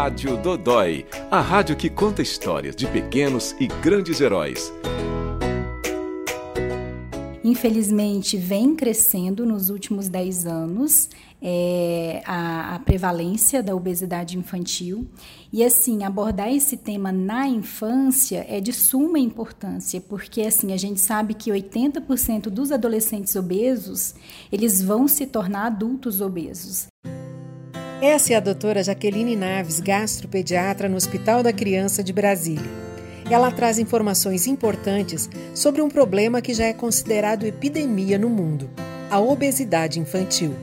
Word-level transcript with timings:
Rádio 0.00 0.36
Dodói, 0.36 1.04
a 1.28 1.40
rádio 1.40 1.74
que 1.74 1.90
conta 1.90 2.22
histórias 2.22 2.76
de 2.76 2.86
pequenos 2.86 3.56
e 3.58 3.66
grandes 3.66 4.20
heróis. 4.20 4.72
Infelizmente, 7.42 8.36
vem 8.36 8.76
crescendo 8.76 9.44
nos 9.44 9.70
últimos 9.70 10.08
10 10.08 10.46
anos 10.46 11.10
é, 11.42 12.22
a, 12.24 12.76
a, 12.76 12.78
prevalência 12.78 13.60
da 13.60 13.74
obesidade 13.74 14.38
infantil. 14.38 15.04
E, 15.52 15.64
assim, 15.64 16.04
abordar 16.04 16.48
esse 16.48 16.76
tema 16.76 17.10
na 17.10 17.48
infância 17.48 18.46
é 18.48 18.60
de 18.60 18.72
suma 18.72 19.18
importância, 19.18 20.00
porque, 20.00 20.42
assim, 20.42 20.72
a 20.72 20.76
gente 20.76 21.00
sabe 21.00 21.34
que 21.34 21.50
80% 21.50 22.42
dos 22.42 22.70
adolescentes 22.70 23.34
obesos, 23.34 24.14
eles 24.52 24.80
vão 24.80 25.08
se 25.08 25.26
tornar 25.26 25.66
adultos 25.66 26.20
obesos. 26.20 26.86
Essa 28.00 28.32
é 28.32 28.36
a 28.36 28.40
doutora 28.40 28.80
Jaqueline 28.80 29.34
Naves, 29.34 29.80
gastropediatra 29.80 30.88
no 30.88 30.96
Hospital 30.96 31.42
da 31.42 31.52
Criança 31.52 32.00
de 32.00 32.12
Brasília. 32.12 32.70
Ela 33.28 33.50
traz 33.50 33.76
informações 33.76 34.46
importantes 34.46 35.28
sobre 35.52 35.82
um 35.82 35.88
problema 35.88 36.40
que 36.40 36.54
já 36.54 36.66
é 36.66 36.72
considerado 36.72 37.44
epidemia 37.44 38.16
no 38.16 38.28
mundo: 38.28 38.70
a 39.10 39.18
obesidade 39.18 39.98
infantil. 39.98 40.54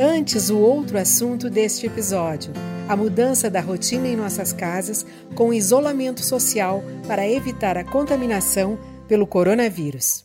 Antes, 0.00 0.48
o 0.48 0.58
outro 0.58 0.96
assunto 0.96 1.50
deste 1.50 1.84
episódio: 1.84 2.54
a 2.88 2.96
mudança 2.96 3.50
da 3.50 3.60
rotina 3.60 4.08
em 4.08 4.16
nossas 4.16 4.50
casas 4.50 5.04
com 5.34 5.52
isolamento 5.52 6.24
social 6.24 6.82
para 7.06 7.28
evitar 7.28 7.76
a 7.76 7.84
contaminação 7.84 8.78
pelo 9.06 9.26
coronavírus. 9.26 10.24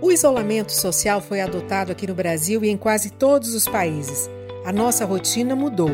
O 0.00 0.12
isolamento 0.12 0.70
social 0.70 1.20
foi 1.20 1.40
adotado 1.40 1.90
aqui 1.90 2.06
no 2.06 2.14
Brasil 2.14 2.64
e 2.64 2.68
em 2.68 2.76
quase 2.76 3.10
todos 3.10 3.54
os 3.54 3.66
países. 3.66 4.30
A 4.64 4.72
nossa 4.72 5.04
rotina 5.04 5.56
mudou. 5.56 5.90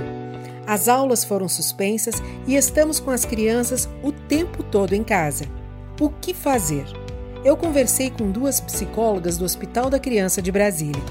As 0.66 0.88
aulas 0.88 1.25
foram 1.25 1.48
suspensas 1.48 2.22
e 2.47 2.56
estamos 2.56 2.98
com 2.98 3.11
as 3.11 3.25
crianças 3.25 3.89
o 4.03 4.12
tempo 4.12 4.62
todo 4.62 4.92
em 4.92 5.05
casa. 5.05 5.45
O 6.00 6.11
que 6.11 6.34
fazer? 6.34 6.84
Eu 7.45 7.56
conversei 7.56 8.11
com 8.11 8.31
duas 8.31 8.61
psicólogas 8.61 9.39
do 9.39 9.45
Hospital 9.45 9.89
da 9.89 9.98
Criança 9.98 10.42
de 10.42 10.50
Brasília. 10.50 11.03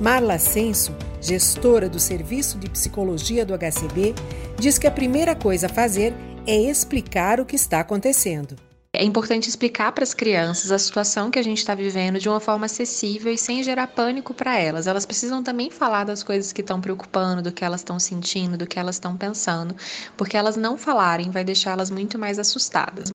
Marla 0.00 0.38
Senso 0.38 0.94
gestora 1.20 1.88
do 1.88 1.98
Serviço 1.98 2.58
de 2.58 2.68
Psicologia 2.70 3.44
do 3.44 3.56
HCB, 3.56 4.14
diz 4.58 4.78
que 4.78 4.86
a 4.86 4.90
primeira 4.90 5.34
coisa 5.34 5.66
a 5.66 5.70
fazer 5.70 6.14
é 6.46 6.56
explicar 6.56 7.40
o 7.40 7.44
que 7.44 7.56
está 7.56 7.80
acontecendo. 7.80 8.56
É 8.92 9.04
importante 9.04 9.48
explicar 9.48 9.92
para 9.92 10.02
as 10.02 10.14
crianças 10.14 10.72
a 10.72 10.78
situação 10.78 11.30
que 11.30 11.38
a 11.38 11.42
gente 11.42 11.58
está 11.58 11.74
vivendo 11.74 12.18
de 12.18 12.28
uma 12.28 12.40
forma 12.40 12.66
acessível 12.66 13.32
e 13.32 13.36
sem 13.36 13.62
gerar 13.62 13.88
pânico 13.88 14.32
para 14.32 14.58
elas. 14.58 14.86
Elas 14.86 15.04
precisam 15.04 15.42
também 15.42 15.70
falar 15.70 16.04
das 16.04 16.22
coisas 16.22 16.52
que 16.52 16.62
estão 16.62 16.80
preocupando, 16.80 17.42
do 17.42 17.52
que 17.52 17.64
elas 17.64 17.80
estão 17.80 17.98
sentindo, 17.98 18.56
do 18.56 18.66
que 18.66 18.78
elas 18.78 18.96
estão 18.96 19.16
pensando, 19.16 19.76
porque 20.16 20.36
elas 20.36 20.56
não 20.56 20.78
falarem 20.78 21.30
vai 21.30 21.44
deixá-las 21.44 21.90
muito 21.90 22.18
mais 22.18 22.38
assustadas. 22.38 23.10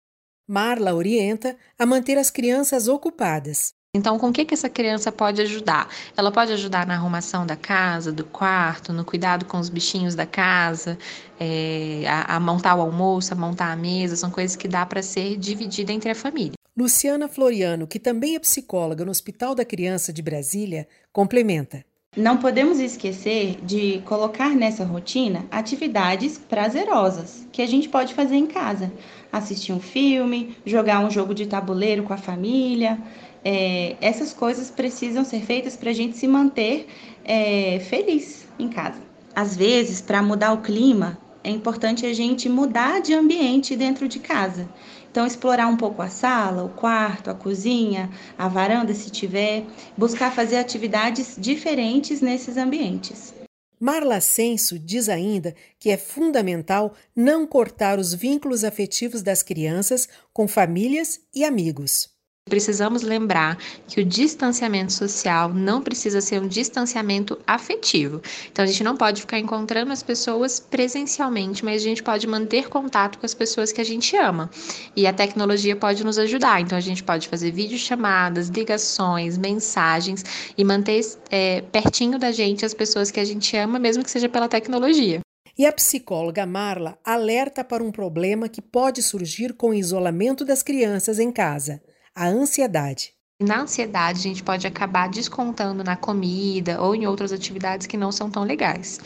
Marla 0.47 0.94
orienta 0.94 1.57
a 1.79 1.85
manter 1.85 2.17
as 2.17 2.29
crianças 2.29 2.88
ocupadas. 2.88 3.73
Então, 3.95 4.17
com 4.17 4.30
o 4.30 4.33
que, 4.33 4.44
que 4.44 4.55
essa 4.55 4.69
criança 4.69 5.11
pode 5.11 5.39
ajudar? 5.39 5.88
Ela 6.17 6.31
pode 6.31 6.52
ajudar 6.52 6.88
na 6.88 6.95
arrumação 6.95 7.45
da 7.45 7.55
casa, 7.55 8.11
do 8.11 8.25
quarto, 8.25 8.91
no 8.91 9.05
cuidado 9.05 9.45
com 9.45 9.59
os 9.59 9.69
bichinhos 9.69 10.16
da 10.16 10.25
casa, 10.25 10.97
é, 11.39 12.03
a, 12.08 12.38
a 12.38 12.39
montar 12.39 12.73
o 12.73 12.81
almoço, 12.81 13.31
a 13.33 13.38
montar 13.38 13.72
a 13.72 13.75
mesa, 13.75 14.16
são 14.16 14.31
coisas 14.31 14.55
que 14.55 14.67
dá 14.67 14.83
para 14.83 15.03
ser 15.03 15.38
dividida 15.38 15.94
entre 15.94 16.09
a 16.09 16.16
família. 16.16 16.53
Luciana 16.75 17.27
Floriano, 17.27 17.85
que 17.85 18.00
também 18.00 18.35
é 18.35 18.39
psicóloga 18.39 19.05
no 19.05 19.11
Hospital 19.11 19.53
da 19.53 19.63
Criança 19.63 20.11
de 20.11 20.23
Brasília, 20.23 20.88
complementa. 21.11 21.85
Não 22.17 22.38
podemos 22.38 22.80
esquecer 22.80 23.57
de 23.63 24.02
colocar 24.05 24.50
nessa 24.50 24.83
rotina 24.83 25.45
atividades 25.50 26.38
prazerosas 26.38 27.47
que 27.52 27.61
a 27.61 27.67
gente 27.67 27.89
pode 27.89 28.13
fazer 28.13 28.35
em 28.35 28.45
casa. 28.45 28.91
Assistir 29.33 29.73
um 29.73 29.79
filme, 29.79 30.55
jogar 30.65 30.99
um 30.99 31.09
jogo 31.09 31.33
de 31.33 31.47
tabuleiro 31.47 32.03
com 32.03 32.13
a 32.13 32.17
família, 32.17 32.99
é, 33.44 33.97
essas 33.99 34.31
coisas 34.31 34.69
precisam 34.71 35.25
ser 35.25 35.41
feitas 35.41 35.75
para 35.75 35.89
a 35.89 35.94
gente 35.94 36.16
se 36.17 36.27
manter 36.27 36.88
é, 37.25 37.79
feliz 37.79 38.47
em 38.57 38.69
casa. 38.69 39.01
Às 39.35 39.57
vezes, 39.57 39.99
para 39.99 40.22
mudar 40.22 40.53
o 40.53 40.61
clima, 40.61 41.17
é 41.43 41.49
importante 41.49 42.05
a 42.05 42.13
gente 42.13 42.47
mudar 42.47 43.01
de 43.01 43.13
ambiente 43.13 43.75
dentro 43.75 44.07
de 44.07 44.19
casa. 44.19 44.69
Então, 45.11 45.27
explorar 45.27 45.67
um 45.67 45.77
pouco 45.77 46.01
a 46.01 46.07
sala, 46.07 46.63
o 46.63 46.69
quarto, 46.69 47.29
a 47.29 47.33
cozinha, 47.33 48.09
a 48.38 48.47
varanda, 48.47 48.93
se 48.93 49.09
tiver, 49.09 49.66
buscar 49.97 50.31
fazer 50.31 50.57
atividades 50.57 51.35
diferentes 51.38 52.22
nesses 52.22 52.55
ambientes. 52.55 53.42
Marla 53.83 54.21
Senso 54.21 54.79
diz 54.79 55.09
ainda 55.09 55.53
que 55.77 55.89
é 55.89 55.97
fundamental 55.97 56.95
não 57.13 57.45
cortar 57.45 57.99
os 57.99 58.13
vínculos 58.13 58.63
afetivos 58.63 59.21
das 59.21 59.44
crianças 59.44 60.07
com 60.31 60.47
famílias 60.47 61.19
e 61.35 61.44
amigos. 61.44 62.12
Precisamos 62.53 63.01
lembrar 63.01 63.57
que 63.87 64.01
o 64.01 64.05
distanciamento 64.05 64.93
social 64.93 65.53
não 65.53 65.81
precisa 65.81 66.21
ser 66.21 66.39
um 66.39 66.47
distanciamento 66.47 67.39
afetivo. 67.47 68.21
Então 68.51 68.63
a 68.63 68.67
gente 68.67 68.83
não 68.83 68.95
pode 68.95 69.21
ficar 69.21 69.39
encontrando 69.39 69.91
as 69.91 70.03
pessoas 70.03 70.59
presencialmente, 70.59 71.65
mas 71.65 71.81
a 71.81 71.85
gente 71.85 72.03
pode 72.03 72.27
manter 72.27 72.69
contato 72.69 73.17
com 73.17 73.25
as 73.25 73.33
pessoas 73.33 73.71
que 73.71 73.79
a 73.79 73.83
gente 73.83 74.15
ama. 74.17 74.51
E 74.95 75.07
a 75.07 75.13
tecnologia 75.13 75.75
pode 75.75 76.03
nos 76.03 76.19
ajudar. 76.19 76.61
Então 76.61 76.77
a 76.77 76.81
gente 76.81 77.01
pode 77.01 77.27
fazer 77.27 77.49
videochamadas, 77.49 78.49
ligações, 78.49 79.37
mensagens 79.37 80.23
e 80.57 80.63
manter 80.63 81.01
é, 81.31 81.61
pertinho 81.61 82.19
da 82.19 82.31
gente 82.31 82.65
as 82.65 82.73
pessoas 82.73 83.09
que 83.09 83.21
a 83.21 83.25
gente 83.25 83.57
ama, 83.57 83.79
mesmo 83.79 84.03
que 84.03 84.11
seja 84.11 84.27
pela 84.27 84.49
tecnologia. 84.49 85.21
E 85.57 85.65
a 85.65 85.71
psicóloga 85.71 86.45
Marla 86.45 86.99
alerta 87.05 87.63
para 87.63 87.83
um 87.83 87.91
problema 87.91 88.49
que 88.49 88.61
pode 88.61 89.01
surgir 89.01 89.53
com 89.53 89.69
o 89.69 89.73
isolamento 89.73 90.43
das 90.43 90.61
crianças 90.61 91.19
em 91.19 91.31
casa 91.31 91.81
a 92.16 92.28
ansiedade. 92.28 93.12
Na 93.41 93.62
ansiedade, 93.62 94.19
a 94.19 94.22
gente 94.22 94.44
pode 94.44 94.66
acabar 94.68 95.09
descontando 95.09 95.84
na 95.84 95.96
comida 95.96 96.79
ou 96.79 96.96
em 96.96 97.07
outras 97.07 97.34
atividades 97.34 97.88
que 97.88 97.97
não 97.97 98.12
são 98.12 98.29
tão 98.29 98.44
legais. 98.44 99.00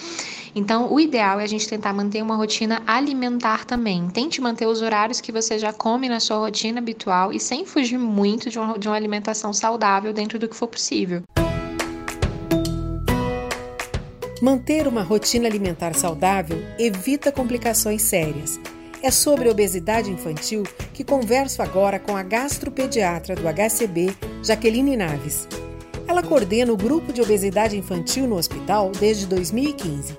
Então, 0.54 0.94
o 0.94 1.00
ideal 1.00 1.40
é 1.40 1.44
a 1.44 1.48
gente 1.48 1.68
tentar 1.68 1.94
manter 1.94 2.22
uma 2.22 2.36
rotina 2.36 2.84
alimentar 2.86 3.66
também. 3.66 4.10
Tente 4.10 4.42
manter 4.42 4.68
os 4.68 4.82
horários 4.82 5.22
que 5.22 5.32
você 5.32 5.58
já 5.58 5.72
come 5.72 6.10
na 6.10 6.20
sua 6.20 6.38
rotina 6.38 6.80
habitual 6.80 7.32
e 7.32 7.40
sem 7.40 7.66
fugir 7.66 7.98
muito 7.98 8.50
de 8.50 8.60
uma, 8.60 8.78
de 8.78 8.88
uma 8.88 8.96
alimentação 8.96 9.54
saudável 9.54 10.14
dentro 10.14 10.38
do 10.38 10.48
que 10.48 10.56
for 10.56 10.68
possível. 10.68 11.24
Manter 14.42 14.88
uma 14.88 15.02
rotina 15.02 15.48
alimentar 15.48 15.96
saudável 15.96 16.60
evita 16.78 17.32
complicações 17.32 18.04
sérias 18.04 18.60
é 19.02 19.12
sobre 19.12 19.50
obesidade 19.50 20.12
infantil 20.12 20.64
que 20.94 21.04
converso 21.04 21.62
agora 21.62 22.00
com 22.00 22.16
a 22.16 22.24
gastropediatra 22.24 23.36
do 23.36 23.44
HCB, 23.48 24.16
Jaqueline 24.44 24.98
Naves. 24.98 25.48
Ela 26.08 26.24
coordena 26.24 26.72
o 26.72 26.78
grupo 26.78 27.12
de 27.12 27.22
obesidade 27.22 27.78
infantil 27.78 28.28
no 28.28 28.38
hospital 28.38 28.92
desde 28.92 29.26
2015. 29.28 30.18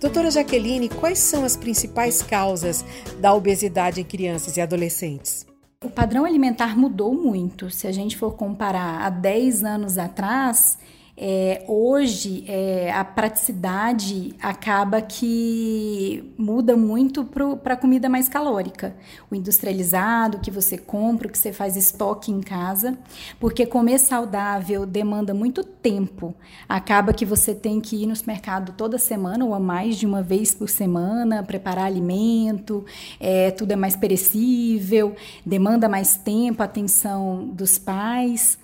Doutora 0.00 0.30
Jaqueline, 0.30 0.88
quais 0.88 1.18
são 1.18 1.44
as 1.44 1.56
principais 1.56 2.22
causas 2.22 2.84
da 3.20 3.32
obesidade 3.32 4.00
em 4.00 4.04
crianças 4.04 4.56
e 4.56 4.60
adolescentes? 4.60 5.46
O 5.82 5.90
padrão 5.90 6.24
alimentar 6.24 6.76
mudou 6.76 7.14
muito. 7.14 7.70
Se 7.70 7.86
a 7.86 7.92
gente 7.92 8.16
for 8.16 8.32
comparar 8.32 9.02
há 9.02 9.10
10 9.10 9.64
anos 9.64 9.98
atrás, 9.98 10.78
é, 11.16 11.64
hoje, 11.68 12.44
é, 12.48 12.92
a 12.92 13.04
praticidade 13.04 14.34
acaba 14.42 15.00
que 15.00 16.32
muda 16.36 16.76
muito 16.76 17.24
para 17.24 17.74
a 17.74 17.76
comida 17.76 18.08
mais 18.08 18.28
calórica. 18.28 18.96
O 19.30 19.34
industrializado, 19.34 20.40
que 20.40 20.50
você 20.50 20.76
compra, 20.76 21.28
que 21.28 21.38
você 21.38 21.52
faz 21.52 21.76
estoque 21.76 22.32
em 22.32 22.40
casa, 22.40 22.98
porque 23.38 23.64
comer 23.64 23.98
saudável 23.98 24.84
demanda 24.84 25.32
muito 25.32 25.62
tempo. 25.62 26.34
Acaba 26.68 27.12
que 27.12 27.24
você 27.24 27.54
tem 27.54 27.80
que 27.80 28.02
ir 28.02 28.06
no 28.06 28.14
mercado 28.26 28.72
toda 28.72 28.98
semana 28.98 29.44
ou 29.44 29.54
a 29.54 29.60
mais 29.60 29.96
de 29.96 30.06
uma 30.06 30.22
vez 30.22 30.52
por 30.52 30.68
semana, 30.68 31.44
preparar 31.44 31.84
alimento, 31.84 32.84
é, 33.20 33.52
tudo 33.52 33.70
é 33.70 33.76
mais 33.76 33.94
perecível, 33.94 35.14
demanda 35.46 35.88
mais 35.88 36.16
tempo, 36.16 36.60
atenção 36.62 37.46
dos 37.46 37.78
pais 37.78 38.58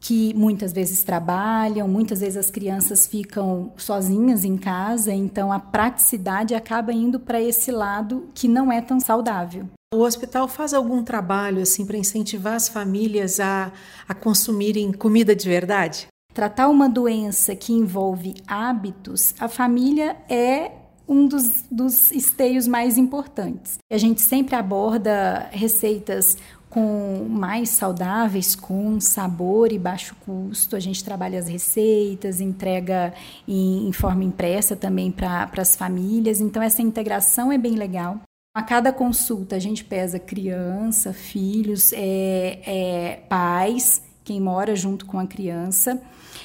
que 0.00 0.32
muitas 0.34 0.72
vezes 0.72 1.04
trabalham, 1.04 1.86
muitas 1.86 2.20
vezes 2.20 2.38
as 2.38 2.50
crianças 2.50 3.06
ficam 3.06 3.72
sozinhas 3.76 4.44
em 4.44 4.56
casa, 4.56 5.12
então 5.12 5.52
a 5.52 5.60
praticidade 5.60 6.54
acaba 6.54 6.92
indo 6.92 7.20
para 7.20 7.40
esse 7.40 7.70
lado 7.70 8.28
que 8.34 8.48
não 8.48 8.72
é 8.72 8.80
tão 8.80 8.98
saudável. 8.98 9.68
O 9.92 9.98
hospital 9.98 10.48
faz 10.48 10.72
algum 10.72 11.02
trabalho 11.02 11.60
assim 11.60 11.84
para 11.84 11.98
incentivar 11.98 12.54
as 12.54 12.68
famílias 12.68 13.38
a, 13.40 13.72
a 14.08 14.14
consumirem 14.14 14.92
comida 14.92 15.36
de 15.36 15.48
verdade? 15.48 16.06
Tratar 16.32 16.68
uma 16.68 16.88
doença 16.88 17.54
que 17.54 17.72
envolve 17.72 18.34
hábitos, 18.46 19.34
a 19.38 19.48
família 19.48 20.16
é 20.28 20.70
um 21.10 21.26
dos, 21.26 21.64
dos 21.68 22.12
esteios 22.12 22.68
mais 22.68 22.96
importantes. 22.96 23.78
A 23.92 23.98
gente 23.98 24.22
sempre 24.22 24.54
aborda 24.54 25.48
receitas 25.50 26.36
com 26.70 27.26
mais 27.28 27.70
saudáveis, 27.70 28.54
com 28.54 29.00
sabor 29.00 29.72
e 29.72 29.78
baixo 29.78 30.14
custo. 30.24 30.76
A 30.76 30.80
gente 30.80 31.04
trabalha 31.04 31.38
as 31.38 31.48
receitas, 31.48 32.40
entrega 32.40 33.12
em, 33.46 33.88
em 33.88 33.92
forma 33.92 34.22
impressa 34.22 34.76
também 34.76 35.10
para 35.10 35.50
as 35.58 35.74
famílias. 35.74 36.40
Então, 36.40 36.62
essa 36.62 36.80
integração 36.80 37.50
é 37.50 37.58
bem 37.58 37.74
legal. 37.74 38.20
A 38.54 38.62
cada 38.62 38.92
consulta, 38.92 39.56
a 39.56 39.58
gente 39.58 39.84
pesa 39.84 40.18
criança, 40.18 41.12
filhos, 41.12 41.92
é, 41.92 42.60
é, 42.64 43.16
pais, 43.28 44.02
quem 44.24 44.40
mora 44.40 44.76
junto 44.76 45.06
com 45.06 45.18
a 45.18 45.26
criança. 45.26 46.00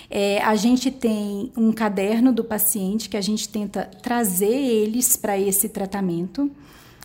É, 0.10 0.42
a 0.42 0.56
gente 0.56 0.90
tem 0.92 1.52
um 1.56 1.72
caderno 1.72 2.34
do 2.34 2.44
paciente 2.44 3.10
que 3.10 3.18
a 3.18 3.22
gente 3.22 3.48
tenta 3.48 3.90
trazer 4.02 4.46
eles 4.46 5.16
para 5.16 5.38
esse 5.38 5.70
tratamento. 5.70 6.50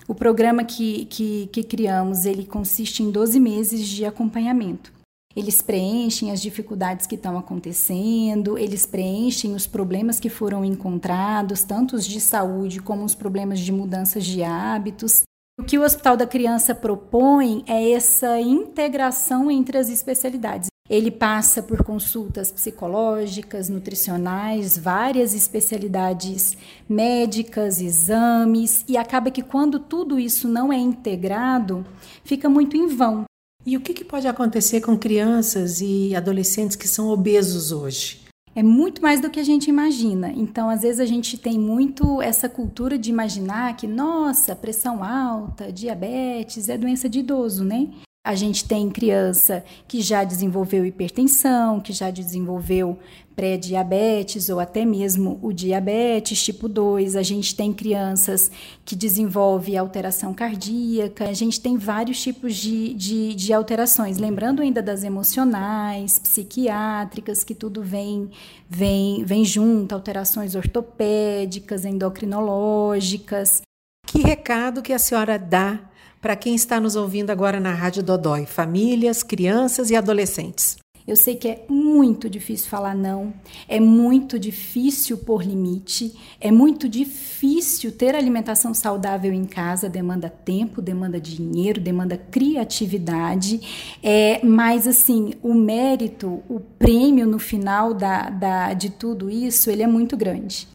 O 0.09 0.15
programa 0.15 0.65
que, 0.65 1.05
que, 1.07 1.49
que 1.53 1.63
criamos, 1.63 2.25
ele 2.25 2.45
consiste 2.45 3.03
em 3.03 3.11
12 3.11 3.39
meses 3.39 3.87
de 3.87 4.05
acompanhamento. 4.05 4.93
Eles 5.35 5.63
preenchem 5.63 6.33
as 6.33 6.43
dificuldades 6.43 7.07
que 7.07 7.15
estão 7.15 7.39
acontecendo, 7.39 8.59
eles 8.59 8.85
preenchem 8.85 9.55
os 9.55 9.65
problemas 9.65 10.19
que 10.19 10.29
foram 10.29 10.65
encontrados, 10.65 11.63
tanto 11.63 11.95
os 11.95 12.05
de 12.05 12.21
saúde 12.21 12.81
como 12.81 13.05
os 13.05 13.15
problemas 13.15 13.61
de 13.61 13.71
mudanças 13.71 14.25
de 14.25 14.43
hábitos. 14.43 15.23
O 15.59 15.63
que 15.63 15.79
o 15.79 15.85
Hospital 15.85 16.17
da 16.17 16.27
Criança 16.27 16.75
propõe 16.75 17.63
é 17.69 17.93
essa 17.93 18.41
integração 18.41 19.51
entre 19.51 19.79
as 19.79 19.89
especialidades. 19.89 20.69
Ele 20.91 21.13
passa 21.13 21.63
por 21.63 21.85
consultas 21.85 22.51
psicológicas, 22.51 23.69
nutricionais, 23.69 24.77
várias 24.77 25.35
especialidades 25.35 26.59
médicas, 26.89 27.81
exames, 27.81 28.85
e 28.89 28.97
acaba 28.97 29.31
que 29.31 29.41
quando 29.41 29.79
tudo 29.79 30.19
isso 30.19 30.49
não 30.49 30.73
é 30.73 30.77
integrado, 30.77 31.87
fica 32.25 32.49
muito 32.49 32.77
em 32.77 32.89
vão. 32.89 33.23
E 33.65 33.77
o 33.77 33.81
que, 33.81 33.95
que 33.95 34.05
pode 34.05 34.27
acontecer 34.27 34.81
com 34.81 34.99
crianças 34.99 35.81
e 35.81 36.13
adolescentes 36.17 36.75
que 36.75 36.89
são 36.89 37.09
obesos 37.09 37.71
hoje? 37.71 38.23
É 38.53 38.63
muito 38.63 39.01
mais 39.01 39.21
do 39.21 39.31
que 39.31 39.39
a 39.39 39.45
gente 39.45 39.71
imagina. 39.71 40.33
Então, 40.35 40.69
às 40.69 40.83
vezes, 40.83 40.99
a 40.99 41.07
gente 41.07 41.39
tem 41.39 41.57
muito 41.57 42.21
essa 42.21 42.49
cultura 42.49 42.99
de 42.99 43.11
imaginar 43.11 43.77
que, 43.77 43.87
nossa, 43.87 44.57
pressão 44.57 45.05
alta, 45.05 45.71
diabetes 45.71 46.69
é 46.69 46.77
doença 46.77 47.09
de 47.09 47.21
idoso, 47.21 47.63
né? 47.63 47.89
A 48.23 48.35
gente 48.35 48.67
tem 48.67 48.91
criança 48.91 49.65
que 49.89 50.03
já 50.03 50.25
desenvolveu 50.25 50.85
hipertensão, 50.85 51.81
que 51.81 51.91
já 51.91 52.11
desenvolveu 52.11 52.99
pré-diabetes 53.35 54.51
ou 54.51 54.61
até 54.61 54.85
mesmo 54.85 55.39
o 55.41 55.55
diabetes 55.55 56.45
tipo 56.45 56.69
2. 56.69 57.17
A 57.17 57.23
gente 57.23 57.57
tem 57.57 57.73
crianças 57.73 58.51
que 58.85 58.95
desenvolvem 58.95 59.79
alteração 59.79 60.35
cardíaca. 60.35 61.31
A 61.31 61.33
gente 61.33 61.63
tem 61.63 61.79
vários 61.79 62.21
tipos 62.21 62.57
de, 62.57 62.93
de, 62.93 63.35
de 63.35 63.55
alterações. 63.55 64.19
Lembrando 64.19 64.61
ainda 64.61 64.83
das 64.83 65.03
emocionais, 65.03 66.19
psiquiátricas, 66.19 67.43
que 67.43 67.55
tudo 67.55 67.83
vem, 67.83 68.31
vem, 68.69 69.25
vem 69.25 69.47
junto, 69.47 69.95
alterações 69.95 70.55
ortopédicas, 70.55 71.87
endocrinológicas. 71.87 73.63
Que 74.07 74.19
recado 74.19 74.83
que 74.83 74.93
a 74.93 74.99
senhora 74.99 75.39
dá 75.39 75.90
para 76.21 76.37
quem 76.37 76.55
está 76.55 76.79
nos 76.79 76.97
ouvindo 76.97 77.31
agora 77.31 77.59
na 77.59 77.73
Rádio 77.73 78.03
Dodói, 78.03 78.47
famílias, 78.47 79.23
crianças 79.23 79.91
e 79.91 79.97
adolescentes? 79.97 80.77
Eu 81.09 81.17
sei 81.17 81.35
que 81.35 81.49
é 81.49 81.65
muito 81.69 82.29
difícil 82.31 82.69
falar 82.69 82.95
não, 82.95 83.33
é 83.67 83.81
muito 83.81 84.39
difícil 84.39 85.19
pôr 85.19 85.43
limite, 85.43 86.15
é 86.41 86.53
muito 86.53 86.89
difícil 86.89 87.91
ter 87.91 88.15
alimentação 88.15 88.73
saudável 88.73 89.33
em 89.33 89.45
casa, 89.45 89.89
demanda 89.89 90.29
tempo, 90.29 90.81
demanda 90.81 91.19
dinheiro, 91.19 91.81
demanda 91.81 92.17
criatividade, 92.17 93.99
é, 94.03 94.45
mas 94.45 94.87
assim, 94.87 95.33
o 95.43 95.55
mérito, 95.55 96.43
o 96.49 96.61
prêmio 96.61 97.27
no 97.27 97.39
final 97.39 97.93
da, 97.93 98.31
da, 98.31 98.75
de 98.75 98.91
tudo 98.91 99.31
isso, 99.31 99.71
ele 99.71 99.83
é 99.83 99.89
muito 99.89 100.17
grande. 100.17 100.69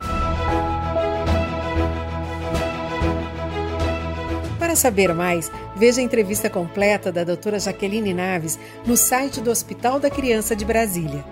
Para 4.76 4.82
saber 4.82 5.14
mais, 5.14 5.50
veja 5.74 6.02
a 6.02 6.04
entrevista 6.04 6.50
completa 6.50 7.10
da 7.10 7.24
doutora 7.24 7.58
Jaqueline 7.58 8.14
Naves 8.14 8.60
no 8.86 8.98
site 8.98 9.40
do 9.40 9.50
Hospital 9.50 10.02
da 10.02 10.10
Criança 10.10 10.54
de 10.54 10.66
Brasília 10.66 11.24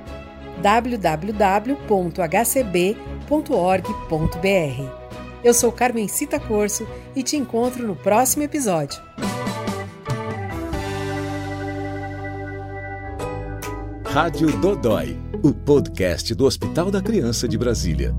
www.hcb.org.br. 0.62 1.44
Eu 5.44 5.54
sou 5.54 5.74
Carmen 5.74 6.08
Cita 6.08 6.40
Corso 6.40 6.88
e 7.14 7.22
te 7.22 7.36
encontro 7.36 7.86
no 7.86 7.98
próximo 7.98 8.44
episódio. 8.44 9.04
Rádio 14.06 14.58
Dodói, 14.58 15.20
o 15.44 15.52
podcast 15.54 16.34
do 16.34 16.46
Hospital 16.46 16.90
da 16.90 17.02
Criança 17.02 17.46
de 17.46 17.58
Brasília. 17.58 18.16